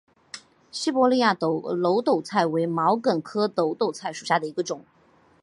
[0.71, 4.83] 西伯利亚耧斗菜为毛茛科耧斗菜属下的一个种。